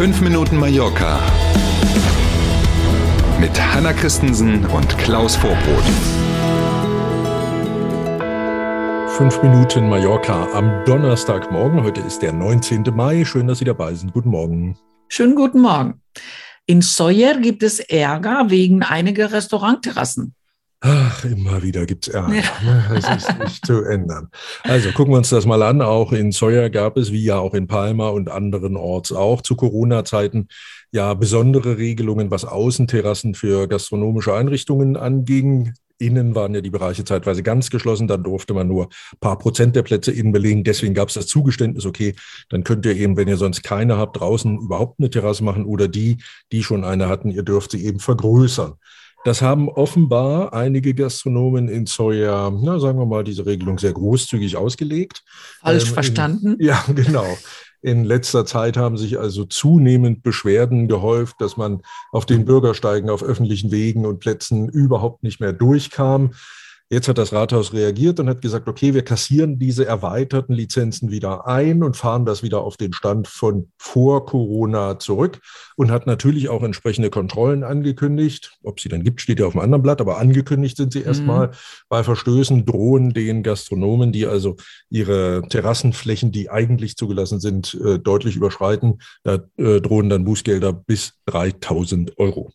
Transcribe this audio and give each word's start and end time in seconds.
5 0.00 0.22
Minuten 0.22 0.56
Mallorca 0.56 1.20
mit 3.38 3.50
Hanna 3.60 3.92
Christensen 3.92 4.64
und 4.64 4.96
Klaus 4.96 5.36
Vorbrot. 5.36 5.84
5 9.18 9.42
Minuten 9.42 9.90
Mallorca 9.90 10.48
am 10.54 10.86
Donnerstagmorgen. 10.86 11.82
Heute 11.82 12.00
ist 12.00 12.20
der 12.20 12.32
19. 12.32 12.84
Mai. 12.94 13.26
Schön, 13.26 13.46
dass 13.46 13.58
Sie 13.58 13.66
dabei 13.66 13.92
sind. 13.92 14.14
Guten 14.14 14.30
Morgen. 14.30 14.78
Schönen 15.08 15.34
guten 15.34 15.60
Morgen. 15.60 16.00
In 16.64 16.80
Sawyer 16.80 17.38
gibt 17.38 17.62
es 17.62 17.78
Ärger 17.80 18.48
wegen 18.48 18.82
einiger 18.82 19.30
Restaurantterrassen. 19.32 20.34
Ach, 20.82 21.24
immer 21.26 21.62
wieder 21.62 21.84
gibt 21.84 22.08
es 22.08 22.14
Ärger. 22.14 22.34
Ja. 22.34 22.42
Das 22.88 23.24
ist 23.24 23.38
nicht 23.38 23.66
zu 23.66 23.84
ändern. 23.84 24.28
Also 24.62 24.90
gucken 24.92 25.12
wir 25.12 25.18
uns 25.18 25.28
das 25.28 25.44
mal 25.44 25.62
an. 25.62 25.82
Auch 25.82 26.12
in 26.12 26.32
Sawyer 26.32 26.70
gab 26.70 26.96
es, 26.96 27.12
wie 27.12 27.22
ja 27.22 27.38
auch 27.38 27.52
in 27.52 27.66
Palma 27.66 28.08
und 28.08 28.30
anderen 28.30 28.76
Orts 28.76 29.12
auch 29.12 29.42
zu 29.42 29.56
Corona-Zeiten, 29.56 30.48
ja 30.90 31.12
besondere 31.12 31.76
Regelungen, 31.76 32.30
was 32.30 32.46
Außenterrassen 32.46 33.34
für 33.34 33.68
gastronomische 33.68 34.34
Einrichtungen 34.34 34.96
anging. 34.96 35.74
Innen 35.98 36.34
waren 36.34 36.54
ja 36.54 36.62
die 36.62 36.70
Bereiche 36.70 37.04
zeitweise 37.04 37.42
ganz 37.42 37.68
geschlossen, 37.68 38.08
dann 38.08 38.22
durfte 38.24 38.54
man 38.54 38.66
nur 38.66 38.86
ein 38.86 39.18
paar 39.20 39.36
Prozent 39.36 39.76
der 39.76 39.82
Plätze 39.82 40.12
innen 40.12 40.32
belegen. 40.32 40.64
Deswegen 40.64 40.94
gab 40.94 41.08
es 41.08 41.14
das 41.14 41.26
Zugeständnis, 41.26 41.84
okay, 41.84 42.14
dann 42.48 42.64
könnt 42.64 42.86
ihr 42.86 42.96
eben, 42.96 43.18
wenn 43.18 43.28
ihr 43.28 43.36
sonst 43.36 43.62
keine 43.62 43.98
habt, 43.98 44.18
draußen 44.18 44.58
überhaupt 44.58 44.98
eine 44.98 45.10
Terrasse 45.10 45.44
machen 45.44 45.66
oder 45.66 45.88
die, 45.88 46.16
die 46.52 46.62
schon 46.62 46.84
eine 46.84 47.08
hatten, 47.08 47.30
ihr 47.30 47.42
dürft 47.42 47.72
sie 47.72 47.84
eben 47.84 48.00
vergrößern. 48.00 48.76
Das 49.24 49.42
haben 49.42 49.68
offenbar 49.68 50.54
einige 50.54 50.94
Gastronomen 50.94 51.68
in 51.68 51.86
Sawyer, 51.86 52.50
na, 52.62 52.78
sagen 52.78 52.98
wir 52.98 53.06
mal, 53.06 53.22
diese 53.22 53.44
Regelung 53.44 53.78
sehr 53.78 53.92
großzügig 53.92 54.56
ausgelegt. 54.56 55.22
Falsch 55.60 55.88
ähm, 55.88 55.94
verstanden? 55.94 56.54
In, 56.54 56.66
ja, 56.66 56.82
genau. 56.94 57.26
In 57.82 58.04
letzter 58.04 58.44
Zeit 58.44 58.76
haben 58.76 58.96
sich 58.96 59.18
also 59.18 59.44
zunehmend 59.44 60.22
Beschwerden 60.22 60.88
gehäuft, 60.88 61.36
dass 61.40 61.56
man 61.56 61.80
auf 62.12 62.26
den 62.26 62.44
Bürgersteigen 62.44 63.08
auf 63.08 63.22
öffentlichen 63.22 63.70
Wegen 63.70 64.04
und 64.04 64.20
Plätzen 64.20 64.68
überhaupt 64.68 65.22
nicht 65.22 65.40
mehr 65.40 65.52
durchkam. 65.52 66.32
Jetzt 66.92 67.06
hat 67.06 67.18
das 67.18 67.32
Rathaus 67.32 67.72
reagiert 67.72 68.18
und 68.18 68.28
hat 68.28 68.42
gesagt, 68.42 68.66
okay, 68.66 68.94
wir 68.94 69.04
kassieren 69.04 69.60
diese 69.60 69.86
erweiterten 69.86 70.52
Lizenzen 70.52 71.12
wieder 71.12 71.46
ein 71.46 71.84
und 71.84 71.96
fahren 71.96 72.26
das 72.26 72.42
wieder 72.42 72.62
auf 72.62 72.76
den 72.76 72.92
Stand 72.92 73.28
von 73.28 73.70
vor 73.78 74.26
Corona 74.26 74.98
zurück 74.98 75.40
und 75.76 75.92
hat 75.92 76.08
natürlich 76.08 76.48
auch 76.48 76.64
entsprechende 76.64 77.08
Kontrollen 77.08 77.62
angekündigt. 77.62 78.58
Ob 78.64 78.80
sie 78.80 78.88
dann 78.88 79.04
gibt, 79.04 79.20
steht 79.20 79.38
ja 79.38 79.46
auf 79.46 79.52
dem 79.52 79.60
anderen 79.60 79.84
Blatt, 79.84 80.00
aber 80.00 80.18
angekündigt 80.18 80.76
sind 80.76 80.92
sie 80.92 81.02
erstmal. 81.02 81.46
Mhm. 81.46 81.52
Bei 81.88 82.02
Verstößen 82.02 82.66
drohen 82.66 83.14
den 83.14 83.44
Gastronomen, 83.44 84.10
die 84.10 84.26
also 84.26 84.56
ihre 84.88 85.42
Terrassenflächen, 85.48 86.32
die 86.32 86.50
eigentlich 86.50 86.96
zugelassen 86.96 87.38
sind, 87.38 87.72
äh, 87.84 88.00
deutlich 88.00 88.34
überschreiten, 88.34 89.00
da 89.22 89.38
äh, 89.58 89.80
drohen 89.80 90.08
dann 90.08 90.24
Bußgelder 90.24 90.72
bis 90.72 91.12
3000 91.26 92.18
Euro. 92.18 92.50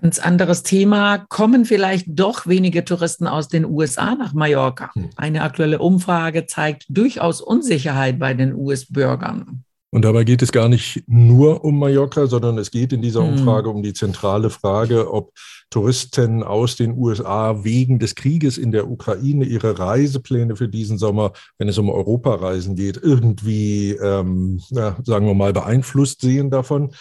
Ganz 0.00 0.18
anderes 0.18 0.62
Thema. 0.62 1.26
Kommen 1.28 1.64
vielleicht 1.64 2.06
doch 2.08 2.46
wenige 2.46 2.84
Touristen 2.84 3.26
aus 3.26 3.48
den 3.48 3.64
USA 3.64 4.14
nach 4.14 4.32
Mallorca? 4.32 4.90
Hm. 4.94 5.10
Eine 5.16 5.42
aktuelle 5.42 5.78
Umfrage 5.78 6.46
zeigt 6.46 6.86
durchaus 6.88 7.40
Unsicherheit 7.40 8.18
bei 8.18 8.32
den 8.32 8.54
US-Bürgern. 8.54 9.64
Und 9.92 10.04
dabei 10.04 10.22
geht 10.22 10.40
es 10.40 10.52
gar 10.52 10.68
nicht 10.68 11.02
nur 11.08 11.64
um 11.64 11.78
Mallorca, 11.78 12.28
sondern 12.28 12.56
es 12.58 12.70
geht 12.70 12.92
in 12.92 13.02
dieser 13.02 13.26
hm. 13.26 13.34
Umfrage 13.34 13.68
um 13.68 13.82
die 13.82 13.92
zentrale 13.92 14.48
Frage, 14.48 15.12
ob 15.12 15.32
Touristen 15.68 16.42
aus 16.42 16.76
den 16.76 16.96
USA 16.96 17.64
wegen 17.64 17.98
des 17.98 18.14
Krieges 18.14 18.56
in 18.56 18.72
der 18.72 18.90
Ukraine 18.90 19.44
ihre 19.44 19.78
Reisepläne 19.78 20.56
für 20.56 20.68
diesen 20.68 20.96
Sommer, 20.96 21.32
wenn 21.58 21.68
es 21.68 21.76
um 21.76 21.90
Europareisen 21.90 22.74
geht, 22.74 22.98
irgendwie, 23.02 23.92
ähm, 23.92 24.60
ja, 24.70 24.96
sagen 25.02 25.26
wir 25.26 25.34
mal, 25.34 25.52
beeinflusst 25.52 26.20
sehen 26.22 26.50
davon. 26.50 26.92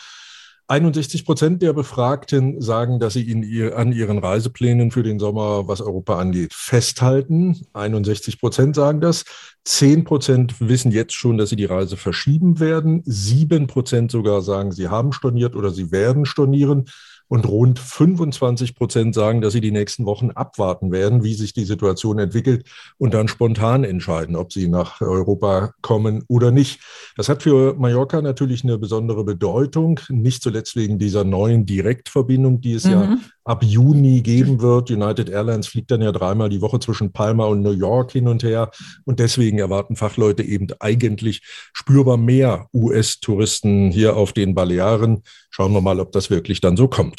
61 0.69 1.25
Prozent 1.25 1.63
der 1.63 1.73
Befragten 1.73 2.61
sagen, 2.61 2.99
dass 2.99 3.13
sie 3.13 3.29
in 3.29 3.73
an 3.73 3.91
ihren 3.91 4.19
Reiseplänen 4.19 4.91
für 4.91 5.01
den 5.01 5.17
Sommer, 5.17 5.67
was 5.67 5.81
Europa 5.81 6.19
angeht, 6.19 6.53
festhalten. 6.53 7.65
61 7.73 8.39
Prozent 8.39 8.75
sagen 8.75 9.01
das. 9.01 9.25
10 9.65 10.03
Prozent 10.03 10.55
wissen 10.59 10.91
jetzt 10.91 11.15
schon, 11.15 11.39
dass 11.39 11.49
sie 11.49 11.55
die 11.55 11.65
Reise 11.65 11.97
verschieben 11.97 12.59
werden. 12.59 13.01
7 13.03 13.65
Prozent 13.65 14.11
sogar 14.11 14.43
sagen, 14.43 14.71
sie 14.71 14.89
haben 14.89 15.11
storniert 15.11 15.55
oder 15.55 15.71
sie 15.71 15.91
werden 15.91 16.25
stornieren 16.25 16.85
und 17.29 17.47
rund 17.47 17.79
25 17.79 18.75
Prozent 18.75 19.15
sagen, 19.15 19.39
dass 19.39 19.53
sie 19.53 19.61
die 19.61 19.71
nächsten 19.71 20.05
Wochen 20.05 20.31
abwarten 20.31 20.91
werden, 20.91 21.23
wie 21.23 21.35
sich 21.35 21.53
die 21.53 21.63
Situation 21.63 22.19
entwickelt 22.19 22.67
und 22.97 23.13
dann 23.13 23.27
spontan 23.27 23.83
entscheiden, 23.83 24.35
ob 24.35 24.51
sie 24.51 24.67
nach 24.67 24.99
Europa 24.99 25.73
kommen 25.81 26.23
oder 26.27 26.51
nicht. 26.51 26.81
Das 27.15 27.29
hat 27.29 27.43
für 27.43 27.75
Mallorca 27.75 28.21
natürlich 28.21 28.63
eine 28.63 28.77
besondere 28.77 29.23
Bedeutung, 29.23 29.99
nicht 30.09 30.43
zuletzt 30.43 30.75
wegen 30.75 30.99
dieser 30.99 31.23
neuen 31.23 31.65
Direktverbindung, 31.65 32.59
die 32.61 32.73
es 32.73 32.85
mhm. 32.85 32.91
ja 32.91 33.17
ab 33.49 33.63
Juni 33.63 34.21
geben 34.21 34.61
wird. 34.61 34.91
United 34.91 35.27
Airlines 35.27 35.67
fliegt 35.67 35.89
dann 35.89 36.01
ja 36.01 36.11
dreimal 36.11 36.49
die 36.49 36.61
Woche 36.61 36.79
zwischen 36.79 37.11
Palma 37.11 37.45
und 37.45 37.61
New 37.61 37.71
York 37.71 38.11
hin 38.11 38.27
und 38.27 38.43
her. 38.43 38.69
Und 39.05 39.19
deswegen 39.19 39.57
erwarten 39.57 39.95
Fachleute 39.95 40.43
eben 40.43 40.67
eigentlich 40.79 41.41
spürbar 41.73 42.17
mehr 42.17 42.67
US-Touristen 42.73 43.89
hier 43.89 44.15
auf 44.15 44.33
den 44.33 44.53
Balearen. 44.53 45.23
Schauen 45.49 45.73
wir 45.73 45.81
mal, 45.81 45.99
ob 45.99 46.11
das 46.11 46.29
wirklich 46.29 46.61
dann 46.61 46.77
so 46.77 46.87
kommt. 46.87 47.18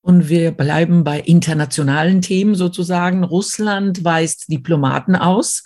Und 0.00 0.28
wir 0.28 0.52
bleiben 0.52 1.04
bei 1.04 1.20
internationalen 1.20 2.22
Themen 2.22 2.54
sozusagen. 2.54 3.24
Russland 3.24 4.04
weist 4.04 4.50
Diplomaten 4.50 5.16
aus. 5.16 5.62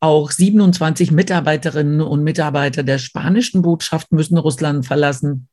Auch 0.00 0.30
27 0.30 1.10
Mitarbeiterinnen 1.10 2.00
und 2.00 2.22
Mitarbeiter 2.22 2.82
der 2.82 2.98
spanischen 2.98 3.62
Botschaft 3.62 4.12
müssen 4.12 4.38
Russland 4.38 4.86
verlassen. 4.86 5.48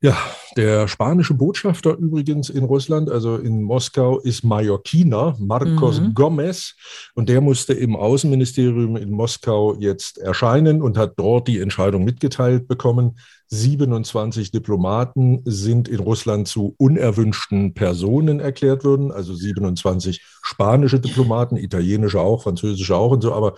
Ja, 0.00 0.16
der 0.56 0.88
spanische 0.88 1.34
Botschafter 1.34 1.96
übrigens 1.96 2.48
in 2.48 2.64
Russland, 2.64 3.10
also 3.10 3.36
in 3.36 3.62
Moskau, 3.62 4.18
ist 4.18 4.42
Mallorquiner, 4.42 5.36
Marcos 5.38 6.00
mhm. 6.00 6.14
Gomez. 6.14 6.74
Und 7.14 7.28
der 7.28 7.40
musste 7.40 7.74
im 7.74 7.94
Außenministerium 7.94 8.96
in 8.96 9.10
Moskau 9.10 9.76
jetzt 9.78 10.18
erscheinen 10.18 10.82
und 10.82 10.96
hat 10.96 11.14
dort 11.16 11.48
die 11.48 11.60
Entscheidung 11.60 12.04
mitgeteilt 12.04 12.68
bekommen. 12.68 13.18
27 13.48 14.50
Diplomaten 14.50 15.42
sind 15.44 15.88
in 15.88 16.00
Russland 16.00 16.48
zu 16.48 16.74
unerwünschten 16.78 17.74
Personen 17.74 18.40
erklärt 18.40 18.84
worden, 18.84 19.12
also 19.12 19.34
27 19.34 20.20
spanische 20.42 20.98
Diplomaten, 20.98 21.56
italienische 21.56 22.20
auch, 22.20 22.42
französische 22.42 22.96
auch 22.96 23.12
und 23.12 23.22
so, 23.22 23.32
aber 23.32 23.54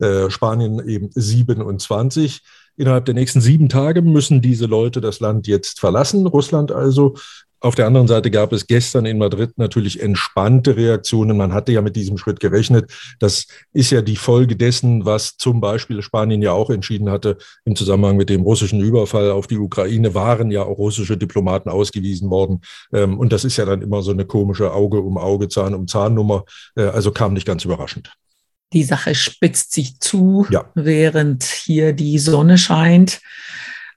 äh, 0.00 0.30
Spanien 0.30 0.86
eben 0.86 1.10
27. 1.14 2.42
Innerhalb 2.80 3.04
der 3.04 3.14
nächsten 3.14 3.42
sieben 3.42 3.68
Tage 3.68 4.00
müssen 4.00 4.40
diese 4.40 4.64
Leute 4.64 5.02
das 5.02 5.20
Land 5.20 5.46
jetzt 5.46 5.80
verlassen, 5.80 6.26
Russland 6.26 6.72
also. 6.72 7.14
Auf 7.60 7.74
der 7.74 7.86
anderen 7.86 8.08
Seite 8.08 8.30
gab 8.30 8.54
es 8.54 8.66
gestern 8.66 9.04
in 9.04 9.18
Madrid 9.18 9.50
natürlich 9.56 10.00
entspannte 10.00 10.78
Reaktionen. 10.78 11.36
Man 11.36 11.52
hatte 11.52 11.72
ja 11.72 11.82
mit 11.82 11.94
diesem 11.94 12.16
Schritt 12.16 12.40
gerechnet. 12.40 12.90
Das 13.18 13.48
ist 13.74 13.90
ja 13.90 14.00
die 14.00 14.16
Folge 14.16 14.56
dessen, 14.56 15.04
was 15.04 15.36
zum 15.36 15.60
Beispiel 15.60 16.00
Spanien 16.00 16.40
ja 16.40 16.52
auch 16.52 16.70
entschieden 16.70 17.10
hatte 17.10 17.36
im 17.66 17.76
Zusammenhang 17.76 18.16
mit 18.16 18.30
dem 18.30 18.40
russischen 18.40 18.80
Überfall 18.80 19.30
auf 19.30 19.46
die 19.46 19.58
Ukraine, 19.58 20.14
waren 20.14 20.50
ja 20.50 20.62
auch 20.62 20.78
russische 20.78 21.18
Diplomaten 21.18 21.68
ausgewiesen 21.68 22.30
worden. 22.30 22.62
Ähm, 22.94 23.18
und 23.18 23.30
das 23.30 23.44
ist 23.44 23.58
ja 23.58 23.66
dann 23.66 23.82
immer 23.82 24.00
so 24.00 24.12
eine 24.12 24.24
komische 24.24 24.72
Auge 24.72 25.02
um 25.02 25.18
Auge, 25.18 25.48
Zahn 25.48 25.74
um 25.74 25.86
Zahnnummer. 25.86 26.44
Äh, 26.76 26.84
also 26.84 27.12
kam 27.12 27.34
nicht 27.34 27.46
ganz 27.46 27.62
überraschend. 27.62 28.10
Die 28.72 28.84
Sache 28.84 29.14
spitzt 29.14 29.72
sich 29.72 29.98
zu, 30.00 30.46
ja. 30.50 30.64
während 30.74 31.44
hier 31.44 31.92
die 31.92 32.18
Sonne 32.18 32.56
scheint. 32.58 33.20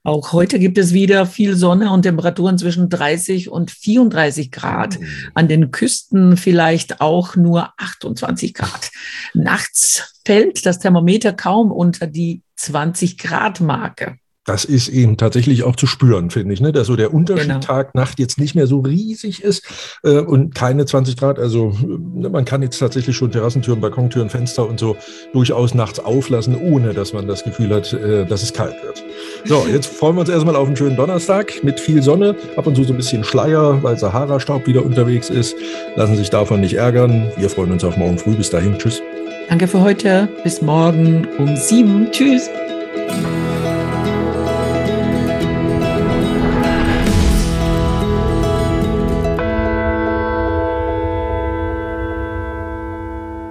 Auch 0.05 0.33
heute 0.33 0.59
gibt 0.59 0.77
es 0.77 0.93
wieder 0.93 1.25
viel 1.25 1.55
Sonne 1.55 1.91
und 1.91 2.01
Temperaturen 2.01 2.57
zwischen 2.57 2.89
30 2.89 3.49
und 3.49 3.71
34 3.71 4.51
Grad. 4.51 4.99
Mhm. 4.99 5.07
An 5.33 5.47
den 5.47 5.71
Küsten 5.71 6.35
vielleicht 6.35 6.99
auch 6.99 7.35
nur 7.35 7.71
28 7.77 8.53
Grad. 8.53 8.91
Nachts 9.33 10.19
fällt 10.25 10.65
das 10.65 10.79
Thermometer 10.79 11.31
kaum 11.31 11.71
unter 11.71 12.07
die 12.07 12.41
20 12.57 13.17
Grad 13.17 13.61
Marke 13.61 14.17
das 14.45 14.65
ist 14.65 14.89
eben 14.89 15.17
tatsächlich 15.17 15.63
auch 15.63 15.75
zu 15.75 15.87
spüren, 15.87 16.29
finde 16.29 16.53
ich, 16.53 16.61
ne? 16.61 16.71
dass 16.71 16.87
so 16.87 16.95
der 16.95 17.13
Unterschied 17.13 17.47
genau. 17.47 17.59
Tag-Nacht 17.59 18.19
jetzt 18.19 18.39
nicht 18.39 18.55
mehr 18.55 18.67
so 18.67 18.79
riesig 18.79 19.41
ist 19.41 19.63
äh, 20.03 20.19
und 20.19 20.53
keine 20.53 20.85
20 20.85 21.15
Grad. 21.17 21.39
Also 21.39 21.73
äh, 21.81 22.29
man 22.29 22.43
kann 22.43 22.61
jetzt 22.61 22.77
tatsächlich 22.79 23.15
schon 23.15 23.31
Terrassentüren, 23.31 23.79
Balkontüren, 23.79 24.29
Fenster 24.29 24.67
und 24.67 24.79
so 24.79 24.97
durchaus 25.31 25.73
nachts 25.73 25.99
auflassen, 25.99 26.57
ohne 26.57 26.93
dass 26.93 27.13
man 27.13 27.27
das 27.27 27.43
Gefühl 27.43 27.73
hat, 27.73 27.93
äh, 27.93 28.25
dass 28.25 28.43
es 28.43 28.53
kalt 28.53 28.75
wird. 28.83 29.03
So, 29.45 29.65
jetzt 29.71 29.87
freuen 29.87 30.15
wir 30.15 30.21
uns 30.21 30.29
erstmal 30.29 30.55
auf 30.55 30.67
einen 30.67 30.75
schönen 30.75 30.97
Donnerstag 30.97 31.63
mit 31.63 31.79
viel 31.79 32.01
Sonne, 32.01 32.35
ab 32.57 32.67
und 32.67 32.75
zu 32.75 32.83
so 32.83 32.93
ein 32.93 32.97
bisschen 32.97 33.23
Schleier, 33.23 33.81
weil 33.81 33.97
Sahara-Staub 33.97 34.67
wieder 34.67 34.85
unterwegs 34.85 35.29
ist. 35.29 35.55
Lassen 35.95 36.17
sich 36.17 36.29
davon 36.29 36.61
nicht 36.61 36.73
ärgern. 36.73 37.31
Wir 37.37 37.49
freuen 37.49 37.71
uns 37.71 37.83
auf 37.83 37.95
morgen 37.97 38.17
früh. 38.17 38.35
Bis 38.35 38.49
dahin. 38.49 38.77
Tschüss. 38.77 39.01
Danke 39.49 39.67
für 39.67 39.81
heute. 39.81 40.27
Bis 40.43 40.61
morgen 40.61 41.27
um 41.37 41.55
sieben. 41.55 42.07
Tschüss. 42.11 42.49